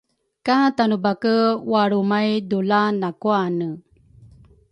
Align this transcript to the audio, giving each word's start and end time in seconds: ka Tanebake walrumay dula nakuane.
ka 0.45 0.57
Tanebake 0.77 1.35
walrumay 1.71 2.29
dula 2.49 2.81
nakuane. 3.01 3.67